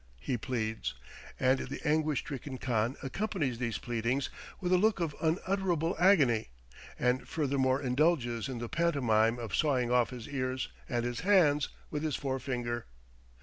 [0.19, 0.95] he pleads,
[1.39, 6.49] and the anguish stricken khan accompanies these pleadings with a look of unutterable agony,
[6.97, 12.01] and furthermore indulges in the pantomime of sawing off his ears and his hands with
[12.01, 12.87] his forefinger.